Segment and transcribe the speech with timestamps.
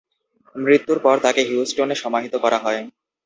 [0.55, 2.81] মৃত্যুর পর তাঁকে হিউস্টনে সমাহিত করা হয়।